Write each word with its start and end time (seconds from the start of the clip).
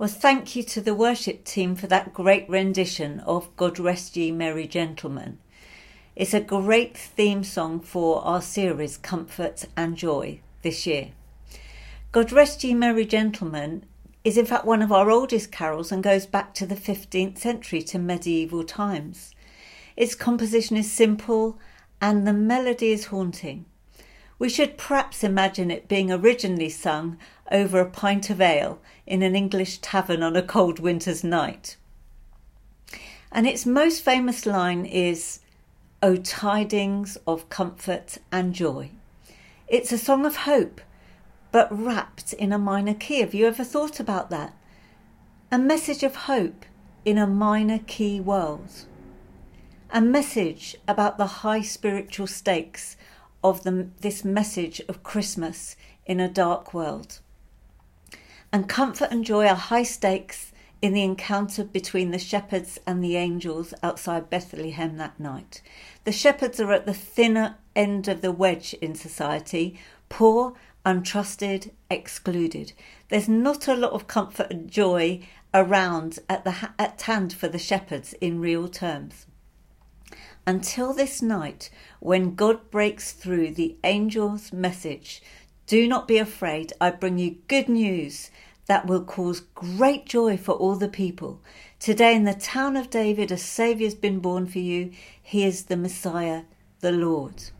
Well, 0.00 0.08
thank 0.08 0.56
you 0.56 0.62
to 0.62 0.80
the 0.80 0.94
worship 0.94 1.44
team 1.44 1.76
for 1.76 1.86
that 1.88 2.14
great 2.14 2.48
rendition 2.48 3.20
of 3.20 3.54
God 3.58 3.78
Rest 3.78 4.16
Ye 4.16 4.32
Merry 4.32 4.66
Gentlemen. 4.66 5.36
It's 6.16 6.32
a 6.32 6.40
great 6.40 6.96
theme 6.96 7.44
song 7.44 7.80
for 7.80 8.24
our 8.24 8.40
series 8.40 8.96
Comfort 8.96 9.66
and 9.76 9.98
Joy 9.98 10.40
this 10.62 10.86
year. 10.86 11.10
God 12.12 12.32
Rest 12.32 12.64
Ye 12.64 12.72
Merry 12.72 13.04
Gentlemen 13.04 13.84
is 14.24 14.38
in 14.38 14.46
fact 14.46 14.64
one 14.64 14.80
of 14.80 14.90
our 14.90 15.10
oldest 15.10 15.52
carols 15.52 15.92
and 15.92 16.02
goes 16.02 16.24
back 16.24 16.54
to 16.54 16.64
the 16.64 16.76
15th 16.76 17.36
century 17.36 17.82
to 17.82 17.98
medieval 17.98 18.64
times. 18.64 19.34
Its 19.98 20.14
composition 20.14 20.78
is 20.78 20.90
simple 20.90 21.58
and 22.00 22.26
the 22.26 22.32
melody 22.32 22.90
is 22.90 23.04
haunting. 23.08 23.66
We 24.40 24.48
should 24.48 24.78
perhaps 24.78 25.22
imagine 25.22 25.70
it 25.70 25.86
being 25.86 26.10
originally 26.10 26.70
sung 26.70 27.18
over 27.52 27.78
a 27.78 27.90
pint 27.90 28.30
of 28.30 28.40
ale 28.40 28.80
in 29.06 29.22
an 29.22 29.36
English 29.36 29.78
tavern 29.78 30.22
on 30.22 30.34
a 30.34 30.42
cold 30.42 30.78
winter's 30.78 31.22
night. 31.22 31.76
And 33.30 33.46
its 33.46 33.66
most 33.66 34.02
famous 34.02 34.46
line 34.46 34.86
is, 34.86 35.40
O 36.02 36.16
tidings 36.16 37.18
of 37.26 37.50
comfort 37.50 38.16
and 38.32 38.54
joy. 38.54 38.92
It's 39.68 39.92
a 39.92 39.98
song 39.98 40.24
of 40.24 40.36
hope, 40.36 40.80
but 41.52 41.68
wrapped 41.70 42.32
in 42.32 42.50
a 42.50 42.58
minor 42.58 42.94
key. 42.94 43.20
Have 43.20 43.34
you 43.34 43.46
ever 43.46 43.62
thought 43.62 44.00
about 44.00 44.30
that? 44.30 44.56
A 45.52 45.58
message 45.58 46.02
of 46.02 46.14
hope 46.14 46.64
in 47.04 47.18
a 47.18 47.26
minor 47.26 47.80
key 47.86 48.20
world. 48.20 48.86
A 49.90 50.00
message 50.00 50.76
about 50.88 51.18
the 51.18 51.26
high 51.26 51.60
spiritual 51.60 52.26
stakes 52.26 52.96
of 53.42 53.62
the, 53.62 53.88
this 54.00 54.24
message 54.24 54.80
of 54.88 55.02
Christmas 55.02 55.76
in 56.06 56.20
a 56.20 56.28
dark 56.28 56.74
world. 56.74 57.20
And 58.52 58.68
comfort 58.68 59.08
and 59.10 59.24
joy 59.24 59.46
are 59.46 59.54
high 59.54 59.84
stakes 59.84 60.52
in 60.82 60.92
the 60.94 61.04
encounter 61.04 61.62
between 61.62 62.10
the 62.10 62.18
shepherds 62.18 62.78
and 62.86 63.04
the 63.04 63.16
angels 63.16 63.74
outside 63.82 64.30
Bethlehem 64.30 64.96
that 64.96 65.20
night. 65.20 65.62
The 66.04 66.12
shepherds 66.12 66.58
are 66.58 66.72
at 66.72 66.86
the 66.86 66.94
thinner 66.94 67.56
end 67.76 68.08
of 68.08 68.22
the 68.22 68.32
wedge 68.32 68.74
in 68.74 68.94
society, 68.94 69.78
poor, 70.08 70.54
untrusted, 70.84 71.70
excluded. 71.90 72.72
There's 73.08 73.28
not 73.28 73.68
a 73.68 73.76
lot 73.76 73.92
of 73.92 74.06
comfort 74.06 74.48
and 74.50 74.70
joy 74.70 75.20
around 75.52 76.18
at 76.28 76.44
the 76.44 76.70
at 76.78 77.02
hand 77.02 77.32
for 77.32 77.48
the 77.48 77.58
shepherds 77.58 78.14
in 78.20 78.40
real 78.40 78.68
terms 78.68 79.26
until 80.46 80.92
this 80.92 81.22
night 81.22 81.70
when 82.00 82.34
God 82.34 82.70
breaks 82.70 83.12
through 83.12 83.52
the 83.52 83.76
angel's 83.82 84.52
message. 84.52 85.22
Do 85.66 85.86
not 85.86 86.08
be 86.08 86.18
afraid, 86.18 86.72
I 86.80 86.90
bring 86.90 87.18
you 87.18 87.36
good 87.46 87.68
news 87.68 88.30
that 88.66 88.86
will 88.86 89.02
cause 89.02 89.40
great 89.54 90.06
joy 90.06 90.36
for 90.36 90.52
all 90.52 90.76
the 90.76 90.88
people. 90.88 91.40
Today 91.80 92.14
in 92.14 92.24
the 92.24 92.34
town 92.34 92.76
of 92.76 92.90
David, 92.90 93.32
a 93.32 93.36
Saviour 93.36 93.86
has 93.86 93.94
been 93.94 94.20
born 94.20 94.46
for 94.46 94.60
you. 94.60 94.92
He 95.20 95.44
is 95.44 95.64
the 95.64 95.76
Messiah, 95.76 96.42
the 96.80 96.92
Lord. 96.92 97.50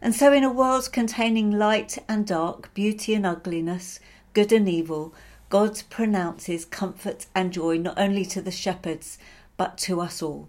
And 0.00 0.14
so, 0.14 0.32
in 0.32 0.44
a 0.44 0.52
world 0.52 0.92
containing 0.92 1.50
light 1.50 1.98
and 2.08 2.26
dark, 2.26 2.72
beauty 2.74 3.14
and 3.14 3.24
ugliness, 3.24 4.00
good 4.32 4.52
and 4.52 4.68
evil, 4.68 5.14
God 5.48 5.82
pronounces 5.90 6.64
comfort 6.64 7.26
and 7.34 7.52
joy 7.52 7.78
not 7.78 7.98
only 7.98 8.24
to 8.26 8.42
the 8.42 8.50
shepherds, 8.50 9.18
but 9.56 9.78
to 9.78 10.00
us 10.00 10.22
all. 10.22 10.48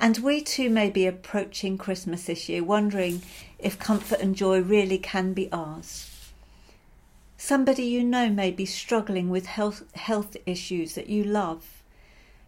And 0.00 0.18
we 0.18 0.40
too 0.40 0.70
may 0.70 0.90
be 0.90 1.06
approaching 1.06 1.76
Christmas 1.76 2.24
this 2.24 2.48
year, 2.48 2.62
wondering 2.62 3.22
if 3.58 3.78
comfort 3.78 4.20
and 4.20 4.36
joy 4.36 4.60
really 4.60 4.98
can 4.98 5.32
be 5.32 5.50
ours. 5.50 6.08
Somebody 7.36 7.84
you 7.84 8.04
know 8.04 8.28
may 8.28 8.50
be 8.50 8.64
struggling 8.66 9.28
with 9.28 9.46
health, 9.46 9.82
health 9.96 10.36
issues 10.46 10.94
that 10.94 11.08
you 11.08 11.24
love. 11.24 11.82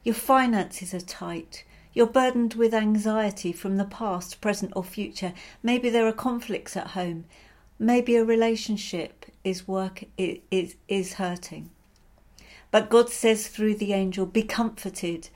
Your 0.05 0.15
finances 0.15 0.95
are 0.95 1.01
tight. 1.01 1.65
You're 1.93 2.07
burdened 2.07 2.55
with 2.55 2.73
anxiety 2.73 3.53
from 3.53 3.77
the 3.77 3.85
past, 3.85 4.41
present, 4.41 4.73
or 4.77 4.85
future. 4.85 5.33
Maybe 5.63 5.91
there 5.91 6.07
are 6.07 6.13
conflicts 6.13 6.77
at 6.77 6.89
home. 6.89 7.25
Maybe 7.79 8.15
a 8.15 8.25
relationship 8.25 9.27
is 9.43 9.67
work 9.67 10.05
is 10.17 10.77
is 10.87 11.15
hurting. 11.15 11.71
But 12.71 12.91
God 12.91 13.11
says 13.11 13.49
through 13.49 13.75
the 13.77 13.93
angel, 13.93 14.27
"Be 14.27 14.45
comforted. 14.45 15.29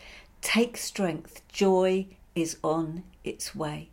Take 0.44 0.76
strength, 0.76 1.40
joy 1.48 2.06
is 2.34 2.58
on 2.62 3.02
its 3.24 3.56
way. 3.56 3.88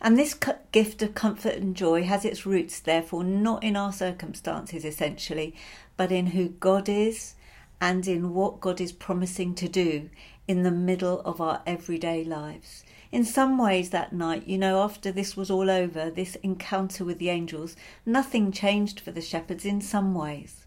And 0.00 0.18
this 0.18 0.34
gift 0.72 1.02
of 1.02 1.14
comfort 1.14 1.56
and 1.56 1.76
joy 1.76 2.04
has 2.04 2.24
its 2.24 2.46
roots, 2.46 2.80
therefore, 2.80 3.22
not 3.22 3.62
in 3.62 3.76
our 3.76 3.92
circumstances 3.92 4.84
essentially, 4.84 5.54
but 5.98 6.10
in 6.10 6.28
who 6.28 6.48
God 6.48 6.88
is 6.88 7.34
and 7.82 8.08
in 8.08 8.32
what 8.32 8.60
God 8.60 8.80
is 8.80 8.92
promising 8.92 9.54
to 9.56 9.68
do 9.68 10.08
in 10.48 10.62
the 10.62 10.70
middle 10.70 11.20
of 11.20 11.38
our 11.38 11.60
everyday 11.66 12.24
lives. 12.24 12.82
In 13.12 13.22
some 13.22 13.58
ways, 13.58 13.90
that 13.90 14.12
night, 14.12 14.48
you 14.48 14.56
know, 14.56 14.82
after 14.82 15.12
this 15.12 15.36
was 15.36 15.50
all 15.50 15.70
over, 15.70 16.10
this 16.10 16.34
encounter 16.36 17.04
with 17.04 17.18
the 17.18 17.28
angels, 17.28 17.76
nothing 18.06 18.52
changed 18.52 19.00
for 19.00 19.12
the 19.12 19.20
shepherds 19.20 19.66
in 19.66 19.82
some 19.82 20.14
ways. 20.14 20.64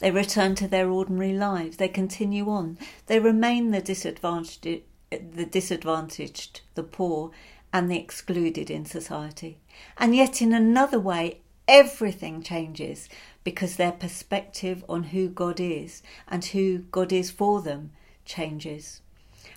They 0.00 0.10
return 0.10 0.54
to 0.56 0.68
their 0.68 0.90
ordinary 0.90 1.32
lives. 1.34 1.76
They 1.76 1.88
continue 1.88 2.48
on. 2.48 2.78
They 3.06 3.20
remain 3.20 3.70
the 3.70 3.80
disadvantaged, 3.80 4.82
the 5.10 5.46
disadvantaged, 5.46 6.62
the 6.74 6.82
poor, 6.82 7.30
and 7.72 7.90
the 7.90 7.98
excluded 7.98 8.70
in 8.70 8.84
society. 8.84 9.58
And 9.96 10.16
yet, 10.16 10.42
in 10.42 10.52
another 10.52 10.98
way, 10.98 11.42
everything 11.68 12.42
changes 12.42 13.08
because 13.44 13.76
their 13.76 13.92
perspective 13.92 14.84
on 14.88 15.04
who 15.04 15.28
God 15.28 15.60
is 15.60 16.02
and 16.26 16.44
who 16.46 16.78
God 16.78 17.12
is 17.12 17.30
for 17.30 17.60
them 17.62 17.92
changes. 18.24 19.02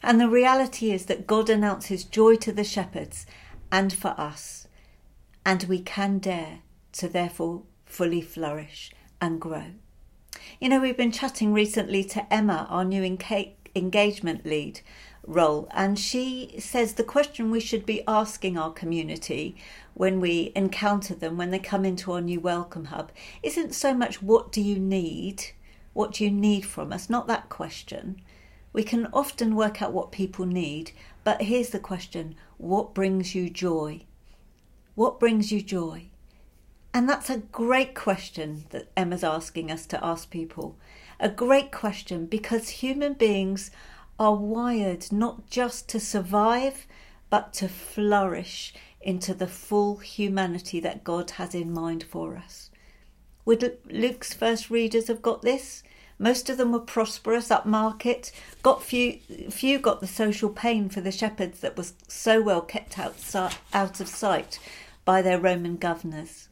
And 0.04 0.20
the 0.20 0.30
reality 0.30 0.92
is 0.92 1.06
that 1.06 1.26
God 1.26 1.50
announces 1.50 2.04
joy 2.04 2.36
to 2.38 2.52
the 2.52 2.64
shepherds 2.64 3.26
and 3.72 3.92
for 3.92 4.14
us, 4.20 4.68
and 5.46 5.64
we 5.64 5.80
can 5.80 6.20
dare 6.20 6.60
to 6.94 7.08
therefore 7.08 7.64
fully 7.86 8.22
flourish 8.22 8.92
and 9.22 9.40
grow. 9.40 9.72
You 10.60 10.70
know, 10.70 10.80
we've 10.80 10.96
been 10.96 11.12
chatting 11.12 11.52
recently 11.52 12.04
to 12.06 12.32
Emma, 12.32 12.68
our 12.70 12.86
new 12.86 13.04
engagement 13.04 14.46
lead 14.46 14.82
role, 15.26 15.68
and 15.72 15.98
she 15.98 16.56
says 16.60 16.94
the 16.94 17.04
question 17.04 17.50
we 17.50 17.60
should 17.60 17.88
be 17.88 18.04
asking 18.08 18.58
our 18.58 18.72
community 18.72 19.56
when 19.96 20.20
we 20.20 20.52
encounter 20.56 21.16
them, 21.16 21.38
when 21.38 21.50
they 21.50 21.60
come 21.60 21.86
into 21.86 22.12
our 22.12 22.22
new 22.22 22.40
welcome 22.40 22.86
hub, 22.86 23.12
isn't 23.42 23.74
so 23.74 23.96
much 23.96 24.22
what 24.22 24.52
do 24.52 24.62
you 24.62 24.78
need, 24.78 25.44
what 25.94 26.14
do 26.14 26.24
you 26.24 26.30
need 26.30 26.66
from 26.66 26.94
us, 26.94 27.10
not 27.10 27.26
that 27.28 27.50
question. 27.50 28.22
We 28.74 28.84
can 28.84 29.08
often 29.12 29.56
work 29.56 29.82
out 29.82 29.92
what 29.92 30.12
people 30.12 30.46
need, 30.46 30.92
but 31.24 31.42
here's 31.42 31.70
the 31.70 31.80
question 31.80 32.36
what 32.58 32.94
brings 32.94 33.34
you 33.34 33.50
joy? 33.50 34.06
What 34.94 35.20
brings 35.20 35.52
you 35.52 35.62
joy? 35.62 36.10
And 36.94 37.10
that's 37.10 37.30
a 37.30 37.38
great 37.38 37.96
question 37.96 38.66
that 38.70 38.92
Emma's 38.96 39.24
asking 39.24 39.72
us 39.72 39.88
to 39.88 40.06
ask 40.06 40.30
people. 40.30 40.78
A 41.20 41.30
great 41.30 41.72
question 41.72 42.28
because 42.28 42.70
human 42.70 43.14
beings 43.14 43.72
are 44.20 44.36
wired 44.36 45.12
not 45.12 45.50
just 45.50 45.90
to 45.90 46.00
survive, 46.00 46.86
but 47.32 47.52
to 47.54 47.68
flourish 47.68 48.74
into 49.02 49.34
the 49.34 49.48
full 49.48 49.98
humanity 49.98 50.80
that 50.80 51.04
God 51.04 51.32
has 51.32 51.56
in 51.56 51.74
mind 51.74 52.04
for 52.04 52.38
us. 52.38 52.70
Would 53.46 53.78
Luke's 53.90 54.34
first 54.34 54.70
readers 54.70 55.08
have 55.08 55.22
got 55.22 55.42
this? 55.42 55.82
Most 56.20 56.48
of 56.50 56.58
them 56.58 56.72
were 56.72 56.80
prosperous, 56.80 57.50
upmarket. 57.50 58.32
Got 58.62 58.84
few, 58.84 59.20
few 59.50 59.80
got 59.80 60.00
the 60.00 60.08
social 60.08 60.50
pain 60.50 60.90
for 60.90 61.02
the 61.02 61.12
shepherds 61.12 61.60
that 61.62 61.76
was 61.76 61.96
so 62.08 62.40
well 62.40 62.62
kept 62.62 63.00
out, 63.00 63.16
out 63.74 64.00
of 64.00 64.08
sight 64.08 64.60
by 65.06 65.22
their 65.22 65.40
Roman 65.40 65.76
governors. 65.76 66.50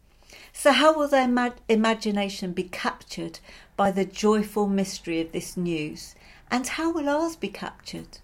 So, 0.54 0.72
how 0.72 0.98
will 0.98 1.08
their 1.08 1.54
imagination 1.70 2.52
be 2.54 2.64
captured 2.64 3.40
by 3.76 3.92
the 3.92 4.06
joyful 4.06 4.68
mystery 4.68 5.22
of 5.22 5.32
this 5.32 5.56
news? 5.58 6.16
And 6.50 6.68
how 6.68 6.92
will 6.92 7.10
ours 7.10 7.36
be 7.36 7.48
captured? 7.48 8.20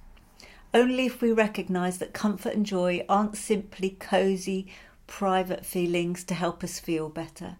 Only 0.74 1.06
if 1.06 1.22
we 1.22 1.32
recognise 1.32 1.98
that 2.00 2.14
comfort 2.14 2.54
and 2.54 2.66
joy 2.66 3.06
aren't 3.08 3.38
simply 3.38 3.92
cosy, 3.92 4.68
private 5.08 5.66
feelings 5.66 6.24
to 6.26 6.34
help 6.34 6.64
us 6.64 6.80
feel 6.80 7.10
better. 7.10 7.58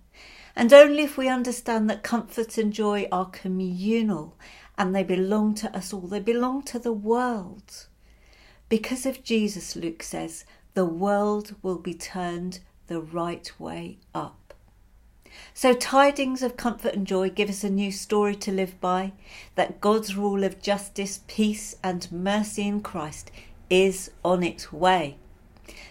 And 0.56 0.74
only 0.74 1.04
if 1.04 1.18
we 1.18 1.30
understand 1.30 1.90
that 1.90 2.04
comfort 2.04 2.58
and 2.58 2.74
joy 2.74 3.08
are 3.12 3.30
communal 3.30 4.36
and 4.78 4.94
they 4.94 5.04
belong 5.04 5.56
to 5.56 5.76
us 5.76 5.94
all, 5.94 6.02
they 6.02 6.20
belong 6.20 6.64
to 6.64 6.80
the 6.80 6.94
world. 6.94 7.88
Because 8.68 9.06
of 9.06 9.24
Jesus, 9.24 9.76
Luke 9.76 10.04
says, 10.04 10.46
the 10.74 10.86
world 10.86 11.56
will 11.62 11.80
be 11.80 11.94
turned 11.94 12.60
the 12.88 13.00
right 13.00 13.50
way 13.60 14.00
up. 14.14 14.47
So, 15.54 15.74
tidings 15.74 16.44
of 16.44 16.58
comfort 16.58 16.94
and 16.94 17.08
joy 17.08 17.30
give 17.30 17.50
us 17.50 17.64
a 17.64 17.70
new 17.70 17.92
story 17.92 18.36
to 18.36 18.52
live 18.52 18.80
by 18.80 19.14
that 19.56 19.82
God's 19.82 20.16
rule 20.16 20.44
of 20.44 20.62
justice, 20.62 21.22
peace, 21.28 21.76
and 21.84 22.12
mercy 22.12 22.68
in 22.68 22.82
Christ 22.82 23.32
is 23.70 24.12
on 24.24 24.44
its 24.44 24.72
way. 24.72 25.18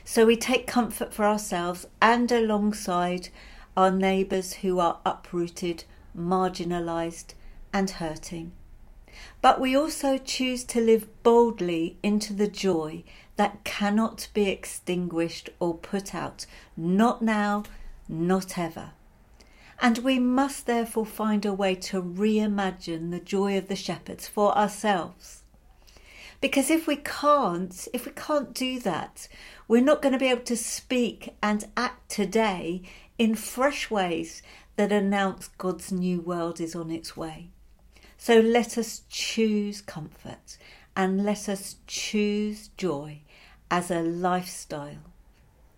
So, 0.04 0.25
we 0.26 0.37
take 0.37 0.66
comfort 0.66 1.12
for 1.12 1.25
ourselves 1.25 1.87
and 2.00 2.31
alongside 2.31 3.28
our 3.76 3.90
neighbours 3.90 4.54
who 4.54 4.78
are 4.78 5.00
uprooted, 5.04 5.84
marginalised, 6.16 7.34
and 7.72 7.90
hurting. 7.90 8.52
but 9.40 9.60
we 9.60 9.76
also 9.76 10.19
choose 10.19 10.64
to 10.64 10.81
live 10.81 11.06
boldly 11.22 11.96
into 12.02 12.32
the 12.32 12.48
joy 12.48 13.02
that 13.37 13.64
cannot 13.64 14.28
be 14.34 14.48
extinguished 14.48 15.50
or 15.60 15.75
put 15.75 16.14
out, 16.14 16.46
not 16.76 17.22
now, 17.22 17.62
not 18.08 18.58
ever. 18.58 18.90
And 19.81 19.99
we 19.99 20.19
must 20.19 20.67
therefore 20.67 21.06
find 21.06 21.44
a 21.44 21.52
way 21.52 21.75
to 21.75 22.02
reimagine 22.02 23.11
the 23.11 23.20
joy 23.20 23.58
of 23.58 23.69
the 23.69 23.76
shepherds 23.76 24.26
for 24.26 24.56
ourselves. 24.56 25.43
Because 26.40 26.70
if 26.70 26.87
we 26.87 26.96
can't, 26.96 27.88
if 27.93 28.06
we 28.06 28.12
can't 28.12 28.55
do 28.55 28.78
that, 28.81 29.28
we're 29.69 29.82
not 29.82 30.02
going 30.02 30.12
to 30.12 30.19
be 30.19 30.31
able 30.31 30.44
to 30.44 30.56
speak 30.56 31.34
and 31.43 31.67
act 31.76 32.11
today 32.11 32.82
in 33.19 33.34
fresh 33.34 33.90
ways 33.90 34.43
that 34.76 34.93
announce 34.93 35.49
God's 35.58 35.90
new 35.90 36.20
world 36.20 36.61
is 36.61 36.75
on 36.75 36.90
its 36.90 37.17
way. 37.17 37.49
So 38.19 38.40
let 38.40 38.76
us 38.76 39.02
choose 39.08 39.81
comfort 39.81 40.58
and 40.94 41.25
let 41.25 41.49
us 41.49 41.76
choose 41.87 42.69
joy 42.76 43.20
as 43.70 43.90
a 43.90 44.00
lifestyle, 44.00 45.12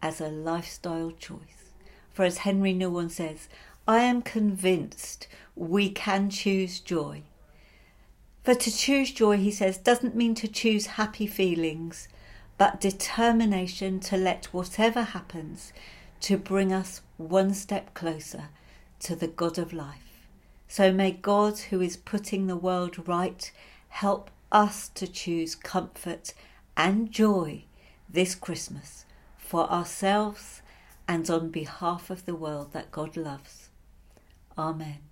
as 0.03 0.21
a 0.21 0.29
lifestyle 0.29 1.11
choice. 1.13 1.73
For 2.13 2.25
as 2.25 2.39
Henry 2.39 2.75
Nouwen 2.75 3.11
says, 3.11 3.49
I 3.89 4.01
am 4.01 4.21
convinced 4.21 5.29
we 5.57 5.89
can 5.89 6.29
choose 6.29 6.79
joy. 6.79 7.23
For 8.45 8.55
to 8.55 8.71
choose 8.71 9.11
joy, 9.13 9.39
he 9.39 9.51
says, 9.51 9.79
doesn't 9.79 10.15
mean 10.15 10.35
to 10.35 10.47
choose 10.47 10.99
happy 10.99 11.27
feelings, 11.27 12.07
but 12.59 12.83
determination 12.83 13.99
to 14.01 14.19
let 14.19 14.53
whatever 14.53 15.01
happens 15.01 15.73
to 16.21 16.37
bring 16.37 16.71
us 16.71 17.01
one 17.17 17.55
step 17.55 17.95
closer 17.95 18.51
to 19.01 19.17
the 19.17 19.27
God 19.27 19.57
of 19.57 19.73
life. 19.73 20.27
So 20.69 20.93
may 20.93 21.13
God, 21.13 21.59
who 21.59 21.81
is 21.81 21.97
putting 21.97 22.47
the 22.47 22.57
world 22.57 23.09
right, 23.09 23.51
help 23.89 24.31
us 24.53 24.91
to 24.91 25.07
choose 25.07 25.55
comfort 25.55 26.35
and 26.77 27.11
joy 27.11 27.65
this 28.07 28.35
Christmas 28.35 29.07
for 29.39 29.65
ourselves 29.73 30.61
and 31.09 31.31
on 31.31 31.49
behalf 31.49 32.11
of 32.11 32.27
the 32.27 32.35
world 32.35 32.75
that 32.75 32.93
God 32.93 33.17
loves. 33.17 33.68
Amen. 34.59 35.08